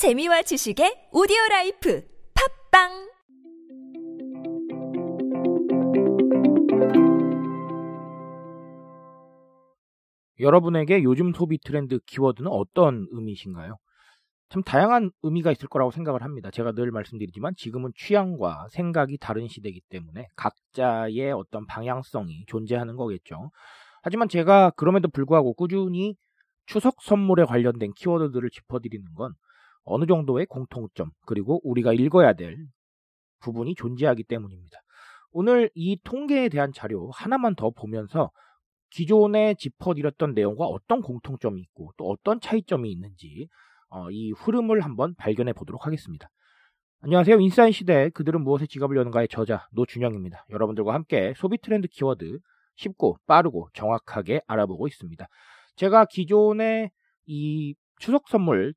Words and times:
재미와 0.00 0.40
지식의 0.40 1.10
오디오 1.12 1.36
라이프 1.50 2.02
팟빵 2.70 2.88
여러분에게 10.40 11.02
요즘 11.02 11.34
소비 11.34 11.58
트렌드 11.58 11.98
키워드는 12.06 12.50
어떤 12.50 13.08
의미이신가요? 13.10 13.76
참 14.48 14.62
다양한 14.62 15.10
의미가 15.22 15.52
있을 15.52 15.68
거라고 15.68 15.90
생각을 15.90 16.22
합니다. 16.22 16.50
제가 16.50 16.72
늘 16.72 16.90
말씀드리지만 16.92 17.52
지금은 17.58 17.92
취향과 17.94 18.68
생각이 18.70 19.18
다른 19.18 19.48
시대이기 19.48 19.82
때문에 19.90 20.28
각자의 20.34 21.32
어떤 21.32 21.66
방향성이 21.66 22.46
존재하는 22.46 22.96
거겠죠. 22.96 23.50
하지만 24.02 24.30
제가 24.30 24.70
그럼에도 24.76 25.08
불구하고 25.08 25.52
꾸준히 25.52 26.16
추석 26.64 27.02
선물에 27.02 27.44
관련된 27.44 27.92
키워드들을 27.92 28.48
짚어드리는 28.48 29.04
건 29.12 29.34
어느 29.90 30.06
정도의 30.06 30.46
공통점 30.46 31.10
그리고 31.26 31.60
우리가 31.64 31.92
읽어야 31.92 32.32
될 32.32 32.56
부분이 33.40 33.74
존재하기 33.74 34.24
때문입니다. 34.24 34.78
오늘 35.32 35.70
이 35.74 35.98
통계에 36.02 36.48
대한 36.48 36.72
자료 36.72 37.10
하나만 37.12 37.54
더 37.54 37.70
보면서 37.70 38.30
기존에 38.90 39.54
짚어드렸던 39.54 40.34
내용과 40.34 40.64
어떤 40.64 41.00
공통점이 41.00 41.60
있고 41.62 41.92
또 41.96 42.08
어떤 42.08 42.40
차이점이 42.40 42.90
있는지 42.90 43.48
어, 43.88 44.10
이 44.10 44.32
흐름을 44.32 44.80
한번 44.80 45.14
발견해 45.16 45.52
보도록 45.52 45.86
하겠습니다. 45.86 46.28
안녕하세요. 47.02 47.40
인사인 47.40 47.72
시대 47.72 48.10
그들은 48.10 48.42
무엇에 48.42 48.66
지갑을 48.66 48.96
여는가의 48.96 49.28
저자 49.28 49.66
노준영입니다. 49.72 50.44
여러분들과 50.50 50.92
함께 50.92 51.32
소비 51.36 51.58
트렌드 51.58 51.88
키워드 51.88 52.38
쉽고 52.76 53.16
빠르고 53.26 53.68
정확하게 53.72 54.42
알아보고 54.46 54.86
있습니다. 54.86 55.26
제가 55.76 56.04
기존에 56.06 56.90
이 57.26 57.74
추석 57.98 58.28
선물 58.28 58.74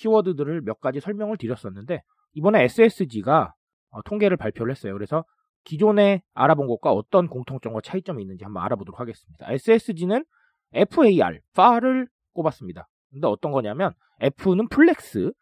키워드들을 0.00 0.62
몇 0.62 0.80
가지 0.80 1.00
설명을 1.00 1.36
드렸었는데 1.36 2.00
이번에 2.32 2.64
SSG가 2.64 3.52
어, 3.90 4.02
통계를 4.02 4.36
발표를 4.36 4.70
했어요. 4.70 4.92
그래서 4.94 5.24
기존에 5.64 6.22
알아본 6.34 6.66
것과 6.68 6.92
어떤 6.92 7.28
공통점과 7.28 7.80
차이점이 7.82 8.22
있는지 8.22 8.44
한번 8.44 8.62
알아보도록 8.64 8.98
하겠습니다. 8.98 9.46
SSG는 9.52 10.24
FAR, 10.72 11.40
FAR을 11.52 12.08
꼽았습니다. 12.32 12.88
근데 13.10 13.26
어떤 13.26 13.52
거냐면 13.52 13.92
F는 14.20 14.68
flex, 14.68 15.32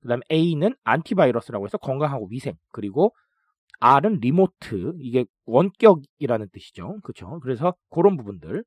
그 0.00 0.08
다음에 0.08 0.20
A는 0.30 0.76
안티바이러스라고 0.84 1.64
해서 1.64 1.78
건강하고 1.78 2.28
위생, 2.30 2.54
그리고 2.70 3.14
R은 3.80 4.18
리모트, 4.20 4.92
이게 5.00 5.24
원격이라는 5.46 6.48
뜻이죠. 6.52 7.00
그렇죠? 7.02 7.40
그래서 7.40 7.74
그런 7.90 8.16
부분들 8.16 8.64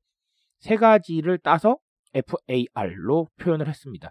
세 0.58 0.76
가지를 0.76 1.38
따서 1.38 1.78
FAR로 2.12 3.28
표현을 3.38 3.68
했습니다. 3.68 4.10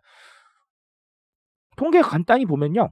통계 1.78 2.02
간단히 2.02 2.46
보면요. 2.46 2.90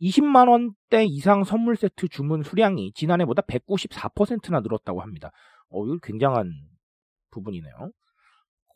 20만 0.00 0.48
원대 0.48 1.04
이상 1.04 1.44
선물 1.44 1.76
세트 1.76 2.08
주문 2.08 2.42
수량이 2.42 2.92
지난해보다 2.94 3.42
194%나 3.42 4.60
늘었다고 4.60 5.00
합니다. 5.00 5.30
어, 5.68 5.84
이거 5.84 5.98
굉장한 6.02 6.50
부분이네요. 7.30 7.90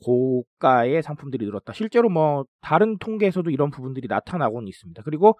고가의 0.02 1.02
상품들이 1.02 1.44
늘었다. 1.44 1.72
실제로 1.72 2.08
뭐 2.08 2.44
다른 2.60 2.98
통계에서도 2.98 3.50
이런 3.50 3.70
부분들이 3.70 4.08
나타나고는 4.08 4.68
있습니다. 4.68 5.02
그리고 5.02 5.38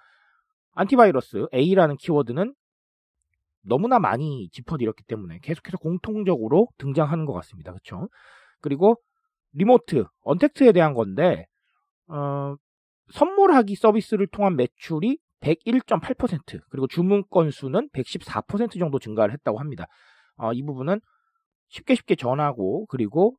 안티바이러스 0.73 1.47
A라는 1.55 1.97
키워드는 1.97 2.55
너무나 3.63 3.99
많이 3.99 4.49
짚어드렸기 4.51 5.05
때문에 5.05 5.39
계속해서 5.43 5.79
공통적으로 5.79 6.69
등장하는 6.79 7.25
것 7.25 7.33
같습니다. 7.33 7.73
그렇죠? 7.73 8.09
그리고 8.61 8.97
리모트, 9.53 10.05
언택트에 10.23 10.73
대한 10.73 10.95
건데 10.95 11.47
어, 12.07 12.55
선물하기 13.13 13.75
서비스를 13.75 14.27
통한 14.27 14.57
매출이 14.57 15.19
101.8% 15.41 16.61
그리고 16.69 16.87
주문 16.87 17.25
건수는 17.31 17.89
114% 17.93 18.79
정도 18.79 18.99
증가를 18.99 19.33
했다고 19.35 19.59
합니다. 19.59 19.87
어, 20.37 20.53
이 20.53 20.63
부분은 20.63 21.01
쉽게 21.69 21.95
쉽게 21.95 22.15
전하고 22.15 22.87
그리고 22.87 23.37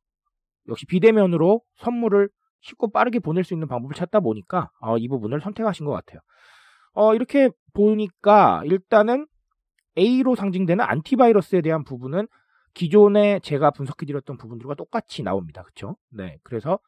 역시 0.68 0.86
비대면으로 0.86 1.62
선물을 1.76 2.28
쉽고 2.60 2.90
빠르게 2.90 3.18
보낼 3.18 3.44
수 3.44 3.54
있는 3.54 3.68
방법을 3.68 3.94
찾다 3.94 4.20
보니까 4.20 4.70
어, 4.80 4.96
이 4.98 5.08
부분을 5.08 5.40
선택하신 5.40 5.86
것 5.86 5.92
같아요. 5.92 6.20
어, 6.94 7.14
이렇게 7.14 7.50
보니까 7.72 8.62
일단은 8.64 9.26
A로 9.98 10.34
상징되는 10.34 10.84
안티바이러스에 10.84 11.60
대한 11.60 11.84
부분은 11.84 12.26
기존에 12.74 13.40
제가 13.40 13.70
분석해드렸던 13.70 14.38
부분들과 14.38 14.74
똑같이 14.74 15.22
나옵니다. 15.22 15.62
그렇죠? 15.62 15.96
네, 16.10 16.38
그래서 16.42 16.78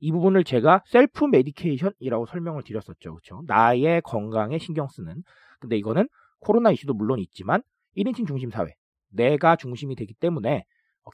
이 0.00 0.12
부분을 0.12 0.44
제가 0.44 0.82
self-medication이라고 0.86 2.26
설명을 2.26 2.62
드렸었죠. 2.62 3.14
그렇죠? 3.14 3.42
나의 3.46 4.00
건강에 4.02 4.58
신경 4.58 4.88
쓰는. 4.88 5.22
근데 5.60 5.76
이거는 5.76 6.08
코로나 6.40 6.70
이슈도 6.70 6.94
물론 6.94 7.18
있지만 7.18 7.62
1인칭 7.96 8.26
중심 8.26 8.50
사회. 8.50 8.74
내가 9.10 9.56
중심이 9.56 9.96
되기 9.96 10.14
때문에 10.14 10.64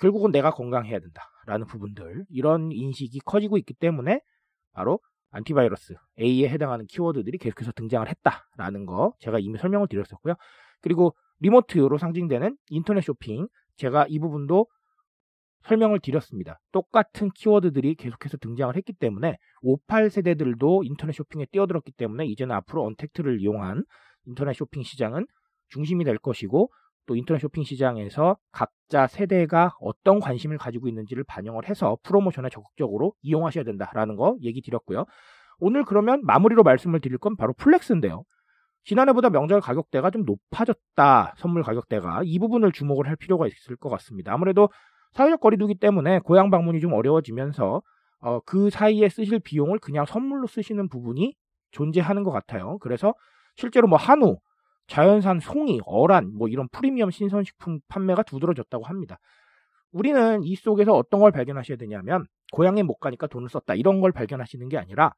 결국은 0.00 0.32
내가 0.32 0.50
건강해야 0.50 0.98
된다라는 0.98 1.66
부분들 1.66 2.24
이런 2.28 2.72
인식이 2.72 3.20
커지고 3.20 3.58
있기 3.58 3.74
때문에 3.74 4.20
바로 4.72 4.98
안티바이러스 5.30 5.94
A에 6.20 6.48
해당하는 6.48 6.86
키워드들이 6.86 7.38
계속해서 7.38 7.72
등장을 7.72 8.06
했다라는 8.08 8.86
거 8.86 9.14
제가 9.20 9.38
이미 9.38 9.58
설명을 9.58 9.88
드렸었고요. 9.88 10.34
그리고 10.80 11.14
리모트로 11.40 11.98
상징되는 11.98 12.56
인터넷 12.70 13.00
쇼핑 13.02 13.48
제가 13.76 14.06
이 14.08 14.18
부분도 14.18 14.66
설명을 15.64 16.00
드렸습니다. 16.00 16.58
똑같은 16.72 17.30
키워드들이 17.34 17.94
계속해서 17.94 18.36
등장을 18.38 18.74
했기 18.76 18.92
때문에 18.92 19.38
58 19.62 20.10
세대들도 20.10 20.82
인터넷 20.84 21.12
쇼핑에 21.12 21.46
뛰어들었기 21.50 21.92
때문에 21.92 22.26
이제는 22.26 22.54
앞으로 22.56 22.84
언택트를 22.84 23.40
이용한 23.40 23.84
인터넷 24.26 24.52
쇼핑 24.54 24.82
시장은 24.82 25.26
중심이 25.68 26.04
될 26.04 26.18
것이고 26.18 26.70
또 27.06 27.16
인터넷 27.16 27.40
쇼핑 27.40 27.64
시장에서 27.64 28.36
각자 28.52 29.06
세대가 29.06 29.72
어떤 29.80 30.20
관심을 30.20 30.58
가지고 30.58 30.88
있는지를 30.88 31.24
반영을 31.24 31.68
해서 31.68 31.98
프로모션에 32.02 32.48
적극적으로 32.50 33.14
이용하셔야 33.22 33.64
된다라는 33.64 34.16
거 34.16 34.36
얘기 34.42 34.62
드렸고요. 34.62 35.04
오늘 35.58 35.84
그러면 35.84 36.22
마무리로 36.24 36.62
말씀을 36.62 37.00
드릴 37.00 37.18
건 37.18 37.36
바로 37.36 37.52
flex인데요. 37.54 38.24
지난해보다 38.84 39.30
명절 39.30 39.60
가격대가 39.60 40.10
좀 40.10 40.24
높아졌다. 40.24 41.34
선물 41.38 41.62
가격대가 41.62 42.22
이 42.24 42.38
부분을 42.38 42.72
주목을 42.72 43.08
할 43.08 43.16
필요가 43.16 43.46
있을 43.46 43.76
것 43.76 43.88
같습니다. 43.88 44.32
아무래도 44.32 44.68
사회적 45.14 45.40
거리두기 45.40 45.76
때문에 45.76 46.20
고향 46.20 46.50
방문이 46.50 46.80
좀 46.80 46.92
어려워지면서 46.92 47.82
어, 48.20 48.40
그 48.40 48.70
사이에 48.70 49.08
쓰실 49.08 49.40
비용을 49.40 49.78
그냥 49.78 50.06
선물로 50.06 50.46
쓰시는 50.46 50.88
부분이 50.88 51.34
존재하는 51.72 52.22
것 52.24 52.30
같아요. 52.30 52.78
그래서 52.78 53.14
실제로 53.56 53.86
뭐 53.88 53.98
한우, 53.98 54.38
자연산 54.86 55.40
송이, 55.40 55.80
어란 55.86 56.32
뭐 56.36 56.48
이런 56.48 56.68
프리미엄 56.68 57.10
신선식품 57.10 57.80
판매가 57.88 58.22
두드러졌다고 58.24 58.84
합니다. 58.84 59.18
우리는 59.92 60.42
이 60.42 60.56
속에서 60.56 60.92
어떤 60.94 61.20
걸 61.20 61.30
발견하셔야 61.32 61.76
되냐면 61.76 62.24
고향에 62.52 62.82
못 62.82 62.98
가니까 62.98 63.26
돈을 63.28 63.48
썼다 63.48 63.74
이런 63.74 64.00
걸 64.00 64.12
발견하시는 64.12 64.68
게 64.68 64.78
아니라 64.78 65.12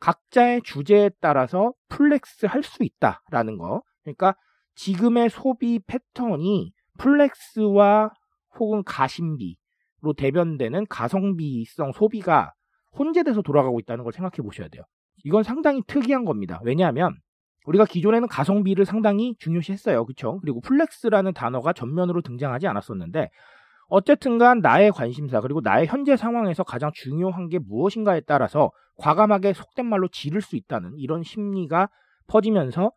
각자의 0.00 0.62
주제에 0.64 1.10
따라서 1.20 1.72
flex 1.88 2.46
할 2.46 2.62
수 2.62 2.82
있다라는 2.82 3.58
거. 3.58 3.82
그러니까 4.02 4.34
지금의 4.74 5.30
소비 5.30 5.78
패턴이 5.86 6.72
flex와 6.98 8.10
혹은 8.58 8.82
가심비로 8.84 10.14
대변되는 10.16 10.86
가성비성 10.88 11.92
소비가 11.92 12.52
혼재돼서 12.98 13.42
돌아가고 13.42 13.80
있다는 13.80 14.04
걸 14.04 14.12
생각해 14.12 14.42
보셔야 14.42 14.68
돼요. 14.68 14.82
이건 15.24 15.42
상당히 15.42 15.82
특이한 15.86 16.24
겁니다. 16.24 16.60
왜냐하면 16.64 17.16
우리가 17.64 17.84
기존에는 17.84 18.28
가성비를 18.28 18.84
상당히 18.84 19.34
중요시했어요. 19.38 20.04
그렇죠? 20.04 20.40
그리고 20.40 20.60
flex라는 20.60 21.32
단어가 21.32 21.72
전면으로 21.72 22.22
등장하지 22.22 22.66
않았었는데 22.66 23.30
어쨌든간 23.88 24.60
나의 24.60 24.90
관심사 24.90 25.40
그리고 25.40 25.60
나의 25.60 25.86
현재 25.86 26.16
상황에서 26.16 26.64
가장 26.64 26.90
중요한 26.94 27.48
게 27.48 27.58
무엇인가에 27.58 28.20
따라서 28.20 28.70
과감하게 28.96 29.52
속된 29.52 29.86
말로 29.86 30.08
지를 30.08 30.40
수 30.40 30.56
있다는 30.56 30.94
이런 30.96 31.22
심리가 31.22 31.88
퍼지면서 32.26 32.92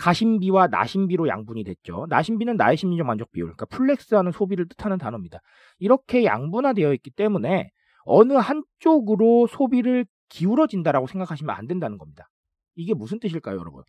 가심비와 0.00 0.68
나심비로 0.68 1.28
양분이 1.28 1.62
됐죠. 1.62 2.06
나심비는 2.08 2.56
나의 2.56 2.78
심리적 2.78 3.06
만족 3.06 3.30
비율, 3.32 3.54
그러니까 3.54 3.66
flex하는 3.66 4.32
소비를 4.32 4.66
뜻하는 4.66 4.96
단어입니다. 4.96 5.40
이렇게 5.78 6.24
양분화되어 6.24 6.94
있기 6.94 7.10
때문에 7.10 7.70
어느 8.04 8.32
한쪽으로 8.32 9.46
소비를 9.46 10.06
기울어진다라고 10.30 11.06
생각하시면 11.06 11.54
안 11.54 11.66
된다는 11.66 11.98
겁니다. 11.98 12.30
이게 12.76 12.94
무슨 12.94 13.20
뜻일까요, 13.20 13.58
여러분? 13.58 13.82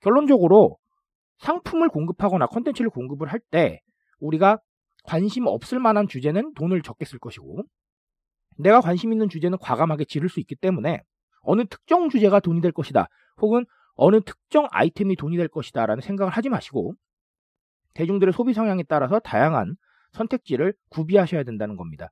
결론적으로 0.00 0.78
상품을 1.38 1.90
공급하거나 1.90 2.46
컨텐츠를 2.46 2.88
공급을 2.90 3.28
할 3.28 3.40
때 3.50 3.80
우리가 4.20 4.58
관심 5.02 5.46
없을 5.46 5.78
만한 5.78 6.08
주제는 6.08 6.54
돈을 6.54 6.80
적게 6.80 7.04
쓸 7.04 7.18
것이고 7.18 7.64
내가 8.56 8.80
관심 8.80 9.12
있는 9.12 9.28
주제는 9.28 9.58
과감하게 9.58 10.06
지를 10.06 10.30
수 10.30 10.40
있기 10.40 10.54
때문에 10.54 11.02
어느 11.42 11.66
특정 11.68 12.08
주제가 12.08 12.40
돈이 12.40 12.62
될 12.62 12.72
것이다. 12.72 13.08
혹은 13.42 13.66
어느 13.94 14.20
특정 14.20 14.66
아이템이 14.70 15.16
돈이 15.16 15.36
될 15.36 15.48
것이다 15.48 15.86
라는 15.86 16.00
생각을 16.00 16.32
하지 16.32 16.48
마시고 16.48 16.94
대중들의 17.94 18.32
소비 18.32 18.52
성향에 18.52 18.82
따라서 18.84 19.20
다양한 19.20 19.76
선택지를 20.12 20.74
구비하셔야 20.90 21.44
된다는 21.44 21.76
겁니다. 21.76 22.10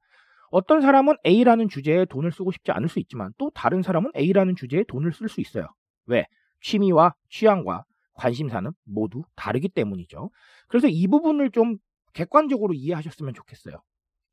어떤 0.50 0.80
사람은 0.80 1.16
A라는 1.26 1.68
주제에 1.68 2.04
돈을 2.04 2.30
쓰고 2.30 2.52
싶지 2.52 2.72
않을 2.72 2.88
수 2.88 2.98
있지만 3.00 3.32
또 3.38 3.50
다른 3.50 3.82
사람은 3.82 4.12
A라는 4.16 4.54
주제에 4.54 4.84
돈을 4.86 5.12
쓸 5.12 5.28
수 5.28 5.40
있어요. 5.40 5.66
왜? 6.06 6.26
취미와 6.60 7.14
취향과 7.30 7.84
관심사는 8.14 8.70
모두 8.84 9.24
다르기 9.34 9.68
때문이죠. 9.68 10.30
그래서 10.68 10.88
이 10.88 11.06
부분을 11.08 11.50
좀 11.50 11.78
객관적으로 12.12 12.74
이해하셨으면 12.74 13.34
좋겠어요. 13.34 13.82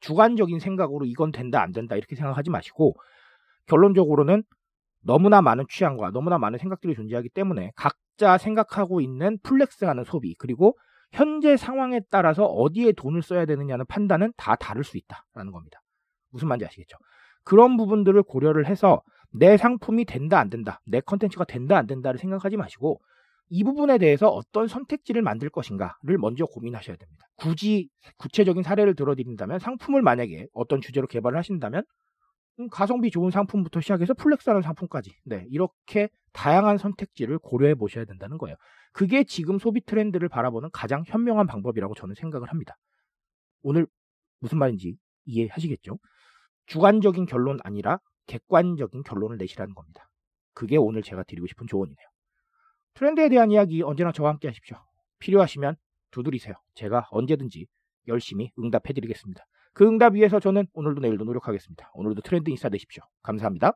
주관적인 0.02 0.60
생각으로 0.60 1.06
이건 1.06 1.32
된다 1.32 1.62
안 1.62 1.72
된다 1.72 1.96
이렇게 1.96 2.16
생각하지 2.16 2.50
마시고 2.50 2.96
결론적으로는 3.68 4.44
너무나 5.02 5.42
많은 5.42 5.66
취향과 5.70 6.12
너무나 6.12 6.38
많은 6.38 6.60
생각들이 6.60 6.96
존재하기 6.96 7.30
때문에 7.30 7.72
각자 7.76 8.38
생각하고 8.38 9.02
있는 9.02 9.38
flex하는 9.44 10.04
소비 10.04 10.36
그리고 10.36 10.78
현재 11.12 11.58
상황에 11.58 12.02
따라서 12.12 12.46
어디에 12.46 12.92
돈을 12.92 13.22
써야 13.22 13.46
되느냐는 13.46 13.86
판단은 13.88 14.34
다 14.38 14.56
다를 14.56 14.84
수 14.84 14.98
있다라는 14.98 15.52
겁니다. 15.52 15.82
무슨 16.32 16.48
말인지 16.48 16.66
아시겠죠? 16.66 16.98
그런 17.44 17.78
부분들을 17.78 18.22
고려를 18.24 18.68
해서 18.68 19.02
내 19.32 19.58
상품이 19.58 20.06
된다 20.06 20.40
안 20.40 20.50
된다, 20.50 20.82
내 20.86 21.02
컨텐츠가 21.02 21.46
된다 21.46 21.78
안 21.78 21.88
된다를 21.88 22.20
생각하지 22.20 22.58
마시고 22.58 23.02
이 23.50 23.64
부분에 23.64 23.98
대해서 23.98 24.30
어떤 24.30 24.68
선택지를 24.68 25.22
만들 25.22 25.50
것인가를 25.50 26.18
먼저 26.20 26.46
고민하셔야 26.46 26.96
됩니다. 26.96 27.26
굳이 27.36 27.90
구체적인 28.18 28.62
사례를 28.62 28.96
들어드린다면 28.96 29.60
상품을 29.60 30.02
만약에 30.04 30.48
어떤 30.54 30.82
주제로 30.82 31.08
개발을 31.08 31.38
하신다면 31.38 31.80
음, 31.82 31.86
가성비 32.68 33.10
좋은 33.12 33.32
상품부터 33.32 33.80
시작해서 33.80 34.14
flex하는 34.14 34.62
상품까지 34.62 35.16
네 35.26 35.46
이렇게 35.50 36.10
다양한 36.34 36.78
선택지를 36.78 37.40
고려해 37.40 37.76
보셔야 37.76 38.06
된다는 38.06 38.38
거예요. 38.38 38.56
그게 38.92 39.24
지금 39.24 39.60
소비 39.60 39.82
트렌드를 39.82 40.28
바라보는 40.30 40.70
가장 40.74 41.04
현명한 41.06 41.48
방법이라고 41.48 41.96
저는 41.96 42.16
생각을 42.16 42.50
합니다. 42.50 42.76
오늘 43.62 43.88
무슨 44.40 44.58
말인지 44.58 44.98
이해하시겠죠? 45.26 45.98
주관적인 46.66 47.26
결론 47.26 47.60
아니라 47.64 48.00
객관적인 48.28 49.04
결론을 49.04 49.38
내시라는 49.38 49.74
겁니다. 49.74 50.10
그게 50.54 50.78
오늘 50.78 51.02
제가 51.02 51.24
드리고 51.24 51.48
싶은 51.48 51.68
조언이네요. 51.68 52.08
트렌드에 52.94 53.30
대한 53.30 53.52
이야기 53.52 53.82
언제나 53.82 54.12
저와 54.12 54.32
함께 54.32 54.48
하십시오. 54.48 54.78
필요하시면 55.20 55.76
두드리세요. 56.12 56.54
제가 56.76 57.08
언제든지 57.12 57.68
열심히 58.08 58.52
응답해 58.60 58.94
드리겠습니다. 58.94 59.46
그 59.80 59.88
응답 59.88 60.14
위해서 60.16 60.42
저는 60.42 60.68
오늘도 60.74 61.00
내일도 61.00 61.24
노력하겠습니다. 61.24 61.92
오늘도 61.94 62.20
트렌드 62.20 62.50
인싸 62.50 62.68
되십시오. 62.68 63.02
감사합니다. 63.24 63.76